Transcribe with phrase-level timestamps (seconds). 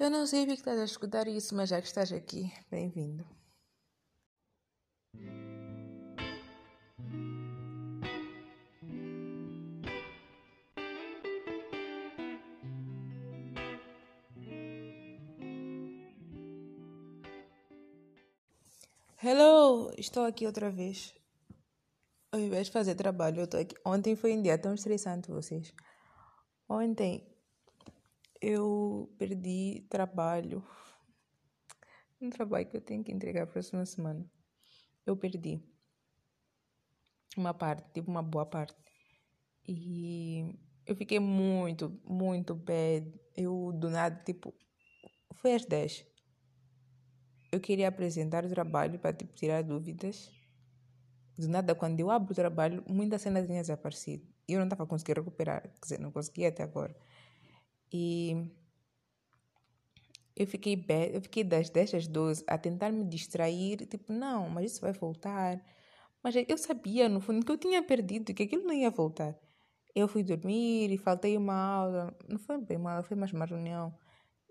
[0.00, 3.22] Eu não sei que estás a escutar isso, mas já que estás aqui, bem-vindo.
[19.22, 21.14] Hello, estou aqui outra vez.
[22.32, 23.74] Ao invés de fazer trabalho, eu estou aqui.
[23.84, 25.74] Ontem foi um dia tão estressante, vocês.
[26.66, 27.29] Ontem
[28.40, 30.64] eu perdi trabalho.
[32.20, 34.30] Um trabalho que eu tenho que entregar a próxima semana.
[35.06, 35.62] Eu perdi
[37.36, 38.76] uma parte, tipo uma boa parte.
[39.66, 43.10] E eu fiquei muito, muito bad.
[43.36, 44.54] Eu do nada, tipo,
[45.34, 46.06] foi às 10.
[47.52, 50.30] Eu queria apresentar o trabalho para tipo, tirar dúvidas.
[51.38, 54.26] Do nada, quando eu abro o trabalho, muita cena tinha desaparecido.
[54.46, 55.62] E eu não estava conseguindo recuperar.
[55.62, 56.94] Quer dizer, não conseguia até agora.
[57.92, 58.50] E
[60.36, 63.86] eu fiquei, eu fiquei das 10 às 12 a tentar me distrair.
[63.86, 65.62] Tipo, não, mas isso vai voltar.
[66.22, 69.38] Mas eu sabia, no fundo, que eu tinha perdido, que aquilo não ia voltar.
[69.94, 72.16] Eu fui dormir e faltei uma aula.
[72.28, 73.94] Não foi bem uma aula, foi mais uma reunião.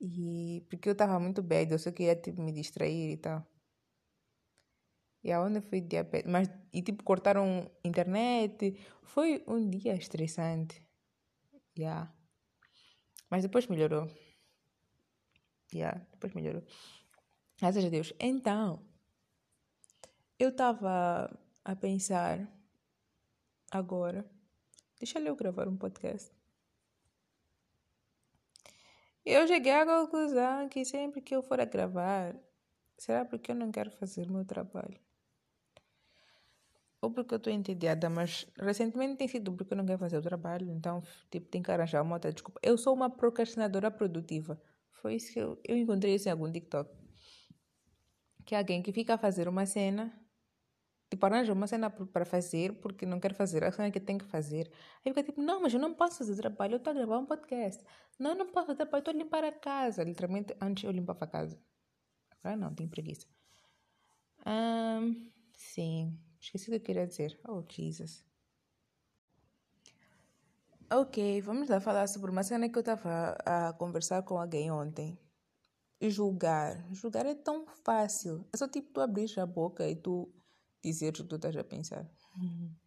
[0.00, 3.46] E porque eu estava muito bad, eu só queria tipo, me distrair e tal.
[5.22, 6.30] E aonde foi diabetes?
[6.30, 8.76] Mas, e tipo, cortaram internet.
[9.02, 10.82] Foi um dia estressante.
[11.78, 12.15] Yeah.
[13.30, 14.10] Mas depois melhorou.
[15.72, 16.62] Yeah, depois melhorou.
[17.58, 18.12] Graças a Deus.
[18.20, 18.84] Então,
[20.38, 21.30] eu estava
[21.64, 22.46] a pensar
[23.70, 24.24] agora.
[24.98, 26.30] Deixa eu gravar um podcast.
[29.24, 32.36] Eu cheguei à conclusão que sempre que eu for a gravar,
[32.96, 35.05] será porque eu não quero fazer meu trabalho?
[37.06, 40.22] Ou porque eu estou entediada, mas recentemente tem sido porque eu não quero fazer o
[40.22, 42.58] trabalho, então tipo, tem que arranjar uma outra desculpa.
[42.62, 44.60] Eu sou uma procrastinadora produtiva.
[44.90, 46.90] Foi isso que eu, eu encontrei isso em algum TikTok.
[48.44, 50.12] Que é alguém que fica a fazer uma cena
[51.08, 54.24] Tipo, arranja uma cena para fazer porque não quer fazer a cena que tem que
[54.24, 54.68] fazer.
[55.04, 57.26] Aí fica tipo, não, mas eu não posso fazer trabalho, eu estou a gravar um
[57.26, 57.84] podcast.
[58.18, 60.02] Não, eu não posso fazer trabalho, estou a limpar a casa.
[60.02, 61.56] Literalmente, antes eu limpava a casa.
[62.42, 63.26] Agora não, tenho preguiça.
[64.44, 67.38] Um, sim, esqueci o que eu queria dizer.
[67.46, 68.24] Oh, Jesus.
[70.90, 75.18] Ok, vamos lá falar sobre uma cena que eu estava a conversar com alguém ontem.
[76.00, 76.86] Julgar.
[76.92, 78.46] Julgar é tão fácil.
[78.52, 80.32] É só tipo tu abrir a boca e tu
[80.82, 82.08] dizer o que tu estás a pensar.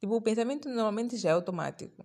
[0.00, 2.04] Tipo, o pensamento normalmente já é automático.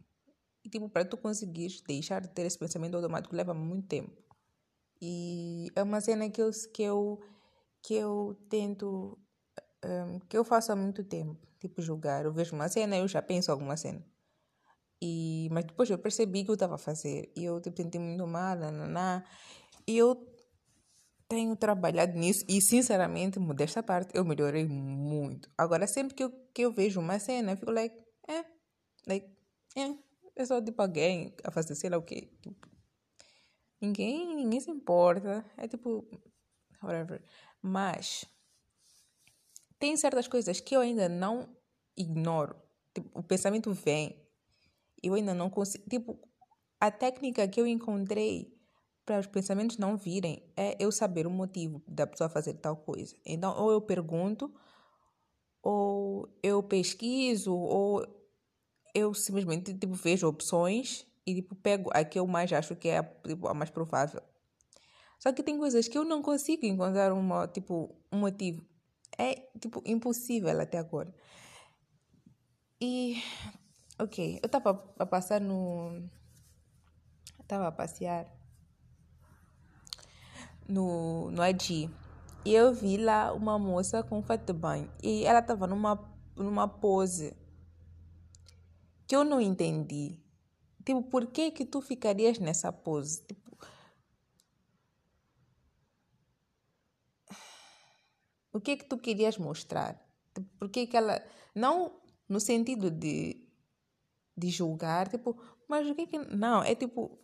[0.64, 4.24] E, tipo, para tu conseguires deixar de ter esse pensamento automático leva muito tempo.
[5.02, 7.20] E é uma cena que eu, que eu,
[7.82, 9.20] que eu tento,
[9.86, 11.38] um, que eu faço há muito tempo.
[11.60, 12.26] Tipo, julgar.
[12.26, 14.04] Eu vejo uma cena, eu já penso alguma cena.
[15.02, 17.32] E, mas depois eu percebi que eu estava a fazer.
[17.36, 19.24] E eu, tipo, senti muito mal, nananá.
[19.88, 20.30] E eu
[21.30, 25.50] tenho trabalhado nisso e, sinceramente, modesta parte, eu melhorei muito.
[25.58, 27.96] Agora, sempre que eu, que eu vejo uma cena, eu fico like,
[28.28, 28.44] é,
[29.08, 29.30] like,
[29.78, 29.96] é,
[30.36, 32.32] é só tipo alguém a fazer sei lá o quê.
[32.42, 32.68] Tipo,
[33.80, 35.46] ninguém, ninguém se importa.
[35.56, 36.06] É tipo,
[36.82, 37.24] whatever.
[37.62, 38.26] Mas,
[39.80, 41.50] tem certas coisas que eu ainda não
[41.96, 42.56] ignoro.
[42.94, 44.22] Tipo, o pensamento vem.
[45.02, 45.90] Eu ainda não consigo.
[45.90, 46.20] Tipo,
[46.80, 48.54] a técnica que eu encontrei
[49.06, 53.16] para os pensamentos não virem é eu saber o motivo da pessoa fazer tal coisa.
[53.26, 54.54] Então, ou eu pergunto,
[55.64, 58.06] ou eu pesquiso, ou
[58.94, 63.02] eu simplesmente tipo, vejo opções e tipo, pego a que eu mais acho que é
[63.02, 64.22] tipo, a mais provável.
[65.20, 68.64] Só que tem coisas que eu não consigo encontrar uma, tipo, um motivo.
[69.18, 71.14] É tipo impossível até agora.
[72.82, 73.22] E
[74.00, 76.10] ok, eu estava a passar no.
[77.40, 78.26] Estava a passear
[80.68, 81.90] no, no Adi.
[82.46, 84.90] E eu vi lá uma moça com fato de banho.
[85.04, 86.00] E ela estava numa,
[86.36, 87.36] numa pose
[89.06, 90.20] que eu não entendi.
[90.86, 93.26] Tipo, por que que tu ficarias nessa pose?
[93.26, 93.49] Tipo,
[98.54, 100.00] o que que tu querias mostrar?
[100.34, 101.24] Tipo, por que que ela...
[101.56, 103.48] Não no sentido de,
[104.38, 106.18] de julgar, tipo, mas o que que...
[106.18, 107.20] Não, é tipo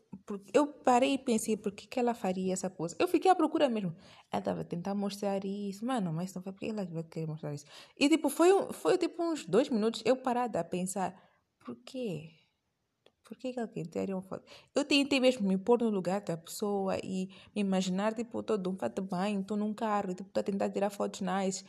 [0.54, 2.96] eu parei e pensei, por que, que ela faria essa pose?
[2.98, 3.96] Eu fiquei à procura mesmo.
[4.32, 5.86] Ela estava a tentar mostrar isso.
[5.86, 7.66] Mano, mas não foi porque ela vai querer mostrar isso.
[7.98, 11.14] E tipo, foi, foi tipo uns dois minutos eu parada a pensar,
[11.64, 12.32] por quê?
[13.26, 14.46] Por que, que alguém teria uma foto?
[14.74, 18.78] Eu tentei mesmo me pôr no lugar da pessoa e me imaginar, tipo, todo um
[18.78, 21.66] fato bem, estou num carro, tipo, estou a tentar tirar fotos nice.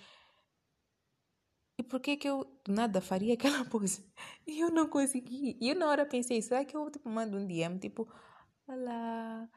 [1.79, 4.05] E por que que eu do nada faria aquela pose?
[4.47, 5.57] E eu não consegui.
[5.61, 8.09] E eu na hora pensei, será que eu tipo, mando um DM, tipo,
[8.69, 9.49] Olá,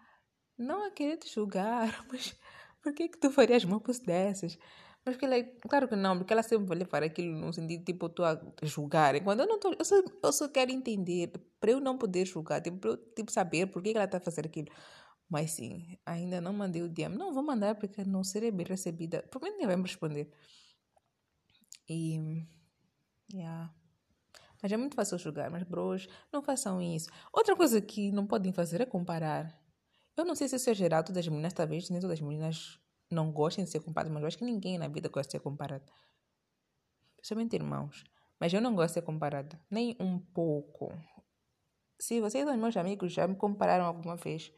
[0.57, 2.35] não a querer te julgar, mas
[2.81, 4.57] por que que tu farias uma coisa dessas?
[5.05, 8.05] Mas que ela, claro que não, porque ela sempre vai levar aquilo no sentido, tipo,
[8.05, 9.15] eu estou a julgar.
[9.15, 12.25] E quando eu não estou, eu só, eu só quero entender, para eu não poder
[12.25, 14.67] julgar, tipo, para eu tipo, saber por que ela está a fazer aquilo.
[15.29, 17.15] Mas sim, ainda não mandei o DM.
[17.15, 19.21] Não vou mandar porque não serei bem recebida.
[19.29, 20.31] Provavelmente nem vai me responder.
[21.87, 22.45] E.
[23.31, 23.71] Yeah.
[24.61, 25.51] Mas é muito fácil julgar.
[25.51, 27.09] Mas, bros, não façam isso.
[27.31, 29.55] Outra coisa que não podem fazer é comparar.
[30.17, 32.79] Eu não sei se isso é geral, todas as meninas, talvez nem todas as meninas
[33.09, 35.39] não gostem de ser comparadas, mas eu acho que ninguém na vida gosta de ser
[35.39, 35.91] comparado.
[37.17, 38.03] Principalmente irmãos.
[38.39, 39.59] Mas eu não gosto de ser comparada.
[39.69, 40.93] Nem um pouco.
[41.99, 44.51] Se vocês são meus amigos, já me compararam alguma vez.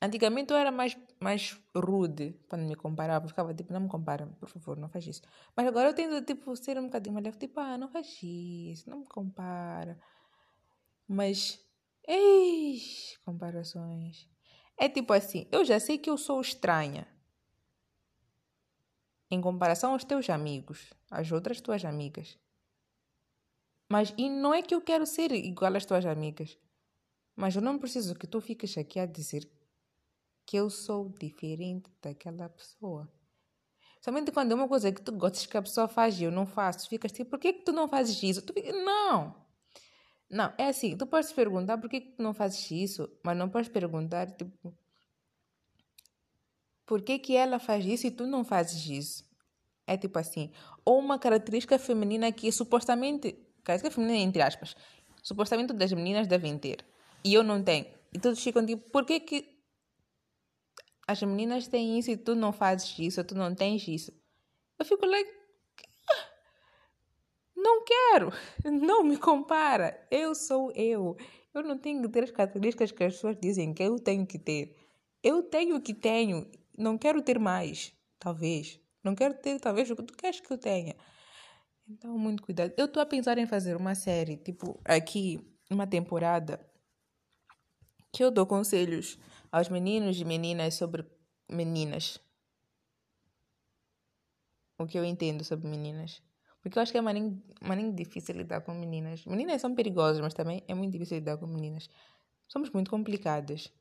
[0.00, 3.24] Antigamente eu era mais, mais rude quando me comparava.
[3.24, 5.22] Eu ficava tipo, não me compara, por favor, não faz isso.
[5.56, 7.38] Mas agora eu tento tipo, ser um bocadinho mais leve.
[7.38, 9.98] Tipo, ah, não faz isso, não me compara.
[11.08, 11.58] Mas,
[12.06, 14.28] eis, comparações.
[14.76, 17.08] É tipo assim, eu já sei que eu sou estranha.
[19.30, 22.38] Em comparação aos teus amigos, às outras tuas amigas.
[23.90, 26.58] Mas, e não é que eu quero ser igual às tuas amigas.
[27.34, 29.48] Mas eu não preciso que tu fiques aqui a dizer
[30.44, 33.10] que eu sou diferente daquela pessoa.
[34.00, 36.46] Somente quando é uma coisa que tu gostas que a pessoa faz e eu não
[36.46, 38.42] faço, ficas tipo, por que, que tu não fazes isso?
[38.42, 39.34] Tu fica, não!
[40.30, 43.48] Não, é assim, tu podes perguntar por que, que tu não fazes isso, mas não
[43.48, 44.76] podes perguntar, tipo,
[46.88, 49.28] por que, que ela faz isso e tu não fazes isso?
[49.86, 50.50] É tipo assim,
[50.86, 53.32] ou uma característica feminina que supostamente,
[53.62, 54.74] característica feminina entre aspas,
[55.22, 56.82] supostamente das meninas devem ter,
[57.22, 57.86] e eu não tenho.
[58.10, 59.58] E todos ficam tipo, por que que
[61.06, 64.10] as meninas têm isso e tu não fazes isso, tu não tens isso.
[64.78, 65.30] Eu fico like,
[66.10, 66.26] ah,
[67.54, 68.32] não quero,
[68.64, 71.18] não me compara, eu sou eu.
[71.52, 74.38] Eu não tenho que ter as características que as pessoas dizem que eu tenho que
[74.38, 74.74] ter.
[75.22, 78.80] Eu tenho o que tenho, não quero ter mais, talvez.
[79.02, 80.96] Não quero ter, talvez, o que tu queres que eu tenha.
[81.88, 82.72] Então, muito cuidado.
[82.76, 85.40] Eu estou a pensar em fazer uma série, tipo, aqui,
[85.70, 86.60] uma temporada,
[88.12, 89.18] que eu dou conselhos
[89.50, 91.04] aos meninos e meninas sobre
[91.50, 92.18] meninas.
[94.78, 96.22] O que eu entendo sobre meninas.
[96.62, 99.24] Porque eu acho que é maninho, maninho difícil lidar com meninas.
[99.24, 101.88] Meninas são perigosas, mas também é muito difícil lidar com meninas.
[102.46, 103.72] Somos muito complicadas.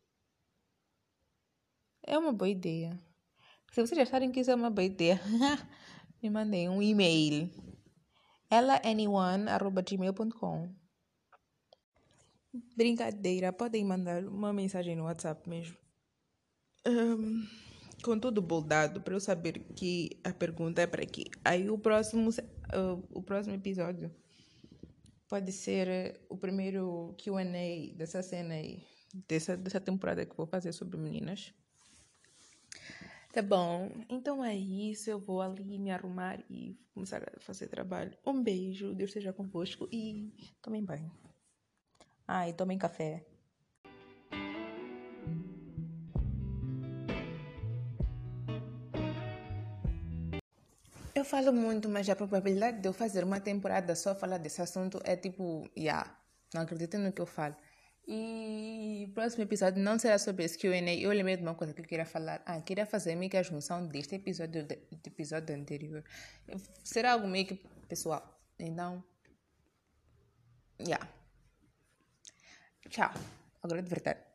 [2.07, 2.98] É uma boa ideia.
[3.74, 5.19] Se vocês acharem que isso é uma boa ideia,
[6.24, 7.51] me mandem um e-mail.
[8.50, 10.74] elaanyone.gmail.com
[12.77, 15.75] Brincadeira, podem mandar uma mensagem no WhatsApp mesmo.
[16.88, 17.45] Um,
[18.01, 21.25] com tudo boldado, para eu saber que a pergunta é para aqui.
[21.44, 24.09] Aí o próximo, uh, o próximo episódio
[25.27, 27.44] pode ser o primeiro QA
[27.98, 28.81] dessa cena aí,
[29.27, 31.54] dessa, dessa temporada que vou fazer sobre meninas.
[33.38, 35.12] Tá bom, então é isso.
[35.12, 38.18] Eu vou ali me arrumar e começar a fazer trabalho.
[38.25, 41.12] Um beijo, Deus esteja convosco e tomem banho.
[42.28, 43.24] Ah, e tomem café.
[51.13, 55.00] Eu falo muito, mas a probabilidade de eu fazer uma temporada só falar desse assunto
[55.04, 56.12] é tipo, yeah,
[56.56, 57.56] não acredito no que eu falo.
[58.07, 58.46] E
[59.13, 60.75] próximo episódio não será sobre esse QA.
[60.94, 62.42] Eu lembrei de uma coisa que eu queria falar.
[62.45, 64.73] Ah, queria fazer meio que a junção deste episódio do
[65.06, 66.04] episódio anterior.
[66.83, 67.56] Será algo meio que
[67.87, 68.40] pessoal.
[68.59, 69.04] Então.
[70.80, 71.07] Yeah.
[72.90, 73.11] Tchau.
[73.64, 74.27] Agora de verdade.